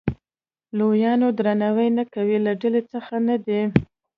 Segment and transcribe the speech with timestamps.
[0.77, 3.61] لویانو درناوی نه کوي له ډلې څخه نه دی.